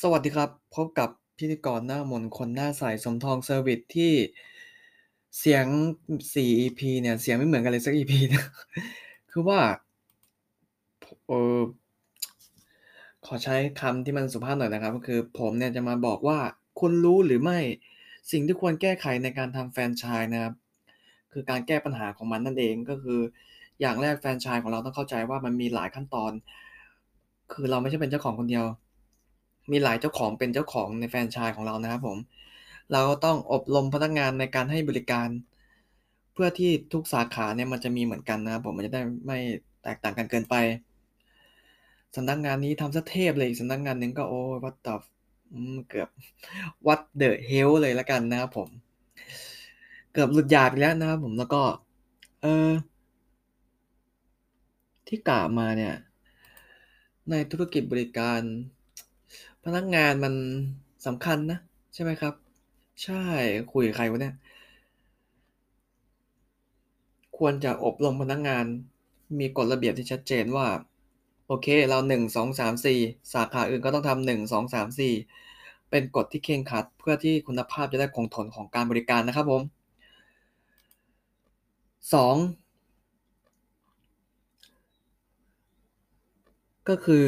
[0.00, 1.08] สวัสดีครับ พบกับ
[1.38, 4.12] พิธีกรหน้ามนคนหน้าใสสมทองเซอร์วิสที่
[5.38, 5.66] เสียง
[6.14, 8.44] 4 EP เนี่ย เสียงไม่เหมือนกันเลยสัก EP นะ
[9.30, 9.60] คือว่า
[11.26, 11.60] เออ
[13.26, 16.38] ขอใช้คำที่มันสุภาพหน่อยนะครับ ก็คือผมเนี่ยจะมาบอกว่า
[16.80, 17.58] คุณรู้หรือไม่
[18.30, 20.54] สิ่งที่ควรแก้ไขในการทำแฟรนไชส์นะครับ
[21.32, 23.20] คือการแก้ปัญหาของมันนั่นเองก็คือ
[23.80, 26.32] อย่างแรกแฟรนไชส์ของเราต้องเข้าใจว่ามันมีหลายขั้นตอน
[27.52, 28.66] คือเราไม่ใช่เป็นเจ้าของคนเดียว
[29.70, 32.18] มีหลายเจ้าของเป็นเจ้าของในแฟรนไชส์ของเรานะครับผม
[32.92, 35.28] เราก็ต้องอบรมพนักงานในการให้บริการ
[36.32, 39.38] เพื่อที่ทุกสาขาเนี่ยมันจะมีเหมือนกันนะครับผมมันจะได้ไม่
[39.82, 40.54] แตกต่างกันเกินไป
[42.16, 45.02] สำนักงานนี้ทำเสียเทพเลยสำนักงานหนึ่งก็โอ้ what the f
[45.52, 46.08] อืมเกือบ
[46.86, 48.68] what the hell เลยล้วกันนะครับผม
[50.12, 51.62] เกือบหลุดหยาบอีกแล้วนะครับผมแล้วก็
[52.42, 52.70] เออ
[55.08, 55.94] ที่กล่าวมาเนี่ย
[57.30, 58.40] ในธุรกิจบริการ
[59.64, 60.34] พนักงานมัน
[61.06, 61.58] สำคัญนะ
[61.94, 62.34] ใช่ไหมครับ?
[63.04, 63.24] ใช่
[63.72, 64.34] คุยกับใครวะเนี่ย?
[67.38, 68.64] ควรจะอบรมพนักงาน
[69.38, 70.66] มีกฎระเบียบที่ชัดเจนว่า
[71.46, 73.00] โอเค เรา1 2 3 4สองสามสี่
[73.32, 75.12] สาขาอื่นก็ต้องทำ1 2 3 4
[75.90, 79.62] เป็นกฎที่เคร่งครัด เพื่อที่คุณภาพจะได้คงทนของการบริการนะครับผม
[82.12, 82.36] 2
[86.88, 87.24] ก็คือ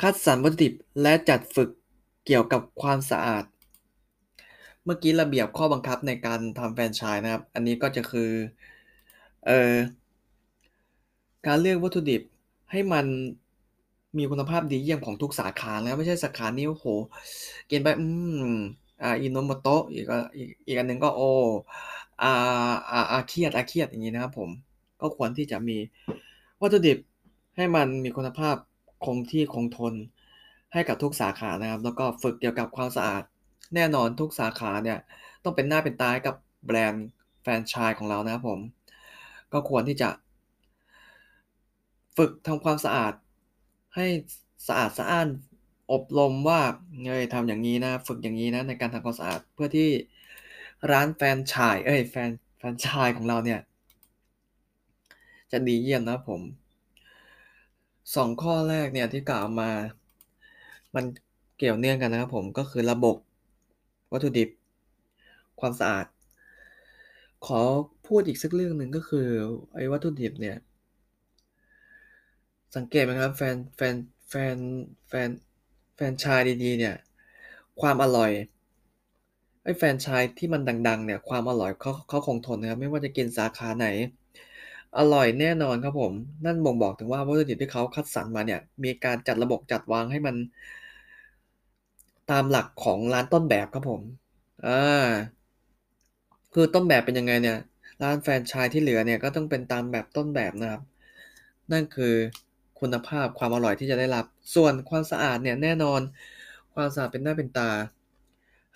[0.00, 1.70] คัดสรรวัตถุดิบและจัดฝึก
[2.26, 3.44] เกี่ยวกับความสะอาด
[4.84, 8.30] เมื่อกี้ระเบียบข้อบังคับในการทำแฟรนไชส์นะครับ อันนี้ก็จะคือ
[9.46, 9.74] เอ่อ
[11.46, 12.22] การเลือกวัตถุดิบ
[12.70, 13.06] ให้มัน
[14.18, 16.86] มีคุณภาพดีเยี่ยมของทุกสาขานะครับไม่ใช่สาขานี้โอ้โฮ
[17.70, 18.06] กินไปอื
[18.42, 18.52] ม
[19.02, 21.20] อ่า Ajinomoto อีกอ่าอีกอีกอันหนึ่งก็โอ
[22.22, 22.32] อ่า
[22.92, 24.50] อ่าอาเครียดอาเครียดอย่างงี้นะครับผม
[25.00, 25.76] ก็ควรที่จะมี
[26.60, 26.98] วัตถุดิบ
[27.56, 28.56] ให้มันมีคุณภาพ
[29.04, 29.94] คงที่คงทน
[30.72, 33.22] ให้กับทุกสาขานะครับ แล้วก็ฝึกเกี่ยวกับความสะอาด
[33.74, 34.98] แน่นอนทุกสาขาเนี่ย
[35.44, 37.08] ต้องเป็นหน้าเป็นตาให้กับแบรนด์
[37.42, 38.60] แฟรนไชส์ของเรานะครับผม
[39.52, 40.10] ก็ควรที่จะ
[42.16, 43.12] ฝึกทำความสะอาด
[43.94, 44.06] ให้
[44.68, 45.28] สะอาดสะอ้าน
[45.92, 46.60] อบรมว่า
[47.04, 49.88] เฮ้ยทำอย่างงี้นะ ฝึกอย่างงี้นะในการทำความสะอาดเพื่อที่
[50.90, 53.60] ร้านแฟรนไชส์เอ๊ยแฟรนแฟรนไชส์ของเราเนี่ย
[55.52, 56.40] จะดีเยี่ยมนะครับผม
[58.14, 59.70] 2ข้อแรกเนี่ยที่กล่าวมา
[60.94, 61.04] มัน
[61.58, 63.16] เกี่ยวเนื่องกันนะครับผมก็คือระบบ
[64.12, 64.48] วัตถุดิบ
[65.60, 66.06] ความสะอาด
[67.46, 67.60] ขอ
[68.06, 69.28] พูดอีกสักเรื่องหนึ่งก็คือ
[69.74, 70.56] ไอ้วัตถุดิบเนี่ย
[72.76, 73.96] สังเกตไหมครับแฟนแฟน
[74.28, 74.56] แฟน
[75.08, 75.28] แฟน
[75.96, 76.96] แฟนชส์ดีๆ เนี่ย
[77.80, 78.30] ความอร่อย
[79.64, 83.86] ไอ้แฟนชส์ที่มันดัง ๆ เนี่ย ความอร่อยเขาเขาคงทนนะครับไม่ว่าจะกินสาขาไหน
[84.98, 86.12] อร่อยแน่นอนครับผม
[86.44, 90.36] นั่นบ่งบอกถึงว่าวัตถุดิบที่เขาคัดสรรมาเนี่ย มีการจัดระบบจัดวางให้มัน
[92.30, 94.00] ตามหลักของร้านต้นแบบครับผม
[94.66, 94.80] อ่า
[96.54, 97.58] คือต้นแบบเป็นยังไงเนี่ย
[98.02, 100.82] ร้านแฟรนไชส์ที่เหลือเนี่ยก็ต้องเป็นตามแบบต้นแบบนะครับ
[101.72, 102.14] นั่นคือ
[102.80, 106.00] คุณภาพความอร่อยที่จะได้รับ ส่วนความสะอาดเนี่ยแน่นอน
[106.74, 107.70] ความสะอาดเป็นหน้าเป็นตา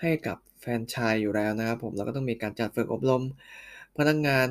[0.00, 3.22] ให้กับแฟรนไชส์อยู่แล้วนะครับผมแล้วก็ต้องมีการจัดฝึกอบรม
[3.98, 4.48] พนักงาน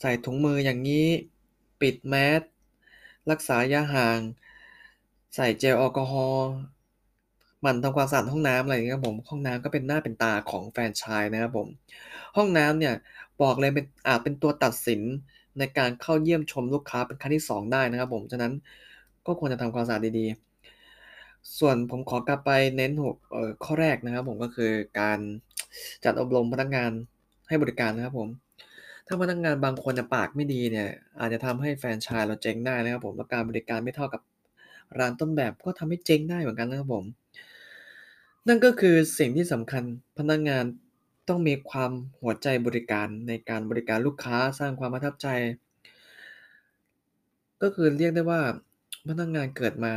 [0.00, 1.08] ใส่ถุงมืออย่างงี้
[1.80, 2.42] ปิดแมส
[3.30, 4.20] รักษาระยะห่าง
[5.34, 6.48] ใส่เจลแอลกอฮอล์
[7.60, 11.68] หมั่นทำความสะอาดห้องน้ำอะไรอย่างงี้ครับผม ห้องน้ำก็เป็นหน้าเป็นตาของแฟรนไชส์นะครับผม
[12.36, 12.94] ห้องน้ำเนี่ย
[13.42, 15.00] บอกเลยเป็นอาจเป็นตัวตัดสิน
[15.58, 18.52] ในการเข้าเยี่ยมชมลูกค้าเป็นครั้งที่ 2 ได้นะครับผม ฉะนั้น
[19.26, 23.12] ก็ควรจะทำความสะอาดดีๆ ส่วนผมขอกลับไปเน้นหัว
[23.64, 25.18] ข้อแรกนะครับผมก็คือการ
[26.04, 26.90] จัดอบรมพนักงาน
[27.48, 28.28] ให้บริการนะครับผม
[29.06, 30.88] ถ้าพนักงานบางคนน่ะปากไม่ดีเนี่ย
[31.20, 34.22] อาจจะทำให้แฟรนไชส์เราเจ๊งได้นะครับผมแล้วการบริการไม่เท่ากับ
[34.98, 37.04] ร้านต้นแบบก็ทำให้เจ๊งได้เหมือนกันนะครับผม
[38.48, 39.82] นั่นก็คือสิ่งที่สำคัญ
[40.18, 40.64] พนักงาน
[41.28, 45.26] ต้องมีความหัวใจบริการในการบริการลูกค้าสร้างความประทับใจ
[47.62, 48.40] ก็คือเรียกได้ว่า
[49.08, 49.92] พนักงานเกิดมา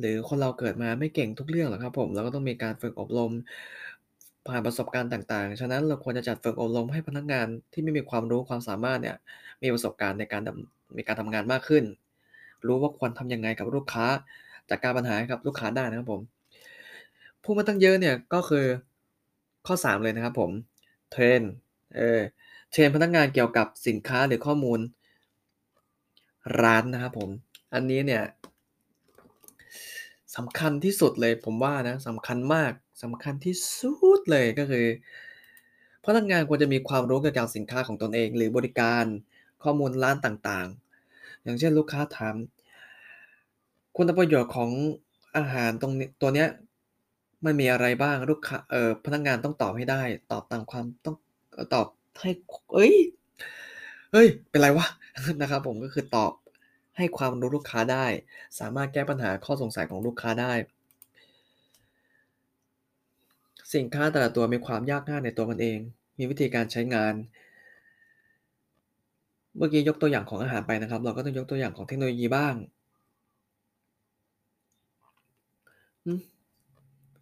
[0.00, 3.32] หรือคนเราเกิดมาไม่เก่งทุกเรื่องหรอกครับผมเราก็ต้องมีการฝึกอบรม
[4.50, 9.16] ผ่านประสบการณ์ต่างๆ ฉะนั้นเราควรจะจัดฝึกอบรมให้พนักงานที่ไม่มีความรู้ความสามารถเนี่ย
[9.62, 11.84] มีประสบการณ์ในการดำในการทำงานมากขึ้น
[12.66, 14.06] รู้ว่าควรทำยังไงกับลูกค้า
[14.70, 16.20] จัดการปัญหาให้กับลูกค้าได้นะครับผม
[17.42, 18.66] พูดมาตั้งเยอะเนี่ยก็คือ
[19.66, 20.50] ข้อ 3 เลยนะครับผม
[21.10, 21.40] train
[21.96, 22.20] เออ
[22.70, 24.80] train พนักงานเกี่ยวกับสินค้าหรือข้อมูล
[26.62, 27.30] ร้านนะครับผม
[27.74, 28.22] อันนี้เนี่ย
[30.36, 34.86] สำคัญที่สุดเลยผมว่านะสำคัญมาก สำคัญที่สุดเลยก็คือ
[36.04, 39.04] พนักงานควรจะมีความรู้เกี่ยวกับสินค้าของตนเอง หรือบริการ
[39.62, 42.34] ข้อมูลร้านต่างๆ อย่างเช่นลูกค้าถาม
[43.96, 44.70] คุณประโยชน์ของ
[45.36, 46.48] อาหารตรงนี้ตัวเนี้ย
[47.44, 50.02] มันมีอะไรบ้างลูกค้าเอ่อพนักงานต้องตอบให้ได้
[50.32, 51.16] ตอบตามความต้อง
[51.74, 51.86] ตอบ
[52.20, 52.30] ให้
[52.74, 52.94] เฮ้ย
[54.12, 54.86] เฮ้ย เป็นไรวะ
[55.42, 56.32] นะครับผมก็คือตอบ
[56.96, 58.06] ให้ความรู้ลูกค้าได้
[58.58, 60.52] สามารถแก้ปัญหาข้อสงสัยของลูกค้าได้
[63.74, 65.78] สินค้าแต่ละตัวมีความยากง่ายในตัวมันเอง
[66.18, 67.14] มีวิธีการใช้งาน
[69.56, 72.54] เมื่อกี้ยกตัวอย่างของอาหารไปนะครับ เราก็ต้องยกตัวอย่างของเทคโนโลยีบ้าง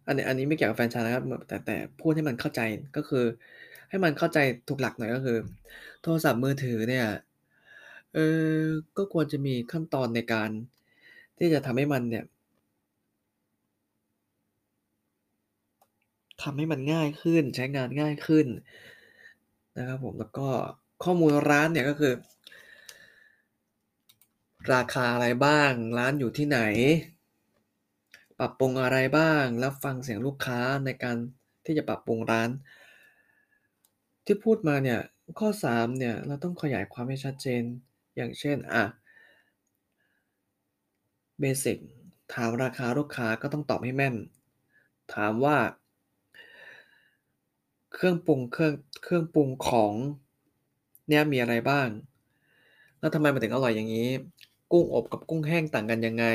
[0.07, 2.61] อันนี้อันนี้ไม่เกี่ยวกับแฟนชส์นะครับแบบแต่แต่พูดให้มันเข้าใจ
[2.95, 3.25] ก็คือ
[3.89, 4.37] ให้มันเข้าใจ
[4.67, 5.37] ถูกหลักหน่อยก็คือ
[6.03, 7.07] โทรศัพท์มือถือเนี่ย
[8.15, 8.19] เอ
[8.53, 8.59] อ
[8.97, 10.49] ก็ควรจะมีขั้นตอนในการ
[11.37, 12.25] ที่จะทำให้มันเนี่ย
[16.41, 18.47] ทำให้มันง่ายขึ้น ใช้งานง่ายขึ้น
[19.77, 20.47] นะครับผมแล้วก็
[21.03, 22.13] ข้อมูลร้านเนี่ยก็คือ
[24.73, 26.59] ราคาอะไรบ้าง ร้านอยู่ที่ไหน
[28.39, 31.17] ปรับปรุงอะไรบ้าง รับฟังเสียงลูกค้าในการ
[31.65, 32.49] ที่จะปรับปรุงร้าน
[34.25, 34.99] ที่พูดมาเนี่ย
[35.39, 37.63] ข้อ 3 เนี่ย เราต้องขยายความให้ชัดเจน
[38.15, 38.85] อย่างเช่นอะ
[41.39, 41.77] เบสิก
[42.33, 44.15] ถามราคาลูกค้าก็ต้องตอบให้แม่น
[45.13, 45.57] ถามว่า
[47.93, 49.93] เครื่องปรุงเครื่องเครื่องปรุงของ
[51.07, 51.87] เนี่ยมีอะไรบ้าง
[52.99, 54.09] แล้วทำไมมันถึงอร่อยอย่างงี้
[54.71, 56.25] กุ้งอบกับกุ้งแห้งต่างกันยังไง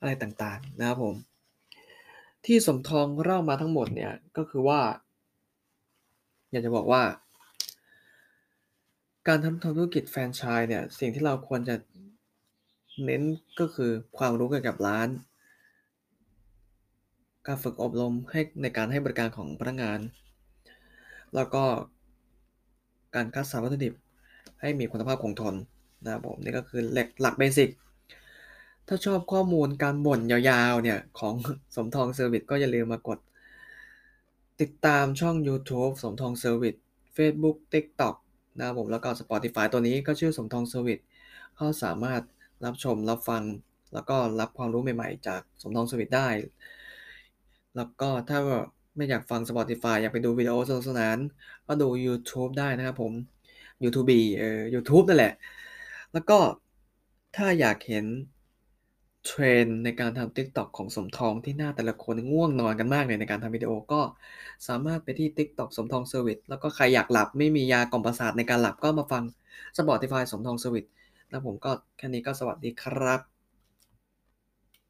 [0.00, 1.14] อะไรต่างๆนะครับผม
[2.46, 4.80] ที่สมทองเล่ามาทั้งหมดเนี่ยก็คือว่า
[6.50, 7.02] อยากจะบอกว่า
[9.28, 11.76] การทำทำธุรกิจแฟรนไชส์เนี่ยสิ่งที่เราควรจะ
[13.04, 13.22] เน้น
[13.60, 15.08] ก็คือความรู้เกี่ยวกับร้าน
[17.46, 19.98] การฝึกอบรมให้ในการให้บริการของพนักงาน
[21.34, 21.64] แล้วก็
[23.14, 23.94] การคัดสรรวัตถุดิบ
[24.60, 25.54] ให้มีคุณภาพคงทน
[26.04, 27.70] นะครับผมนี่ก็คือหลักหลัก basic
[28.88, 31.34] ถ้าชอบข้อมูลการบ่นยาวๆเนี่ยของ
[31.76, 33.18] สมทองเซอร์วิสก็อย่าลืมมากด
[34.60, 36.74] ติดตามช่องยูทูบสมทองเซอร์วิส
[37.14, 38.14] เฟซบุ๊ก TikTok
[38.58, 40.98] นะครับผมแล้วก็ Spotify ตัวนี้ก็ชื่อสมทองเซอร์วิส
[41.58, 42.22] ก็สามารถ
[42.64, 43.42] รับชมรับฟัง
[43.94, 46.28] แล้วก็รับความรู้ใหม่ๆ จากสมทองเซอร์วิสได้
[47.76, 48.38] แล้วก็ถ้า
[49.00, 51.18] ไม่อยากฟัง Spotify อยากไปดูวิดีโอสนุกสนาน
[51.66, 53.12] ก็ดูยูทูบได้นะครับผม
[53.84, 55.34] ยูทูบีเออยูทูบนั่นแหละ
[56.12, 56.38] แล้วก็
[57.36, 58.04] ถ้าอยากเห็น
[59.28, 64.00] trend ในการทำ TikTok ของสมทองที่หน้าแต่ละคนง่วงนอนกันมากเลยในการทำวิดีโอก็
[64.68, 69.22] สามารถไปที่ TikTok สมทองเซอร์วิสแล้วก็ใครอยากหลับไม่มียากล่อมประสาทในการหลับก็มาฟัง
[69.78, 70.84] Spotify สมทองเซอร์วิส
[71.30, 73.29] แล้วผมก็แค่นี้ก็สวัสดีครับ